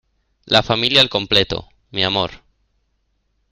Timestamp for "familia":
0.63-0.99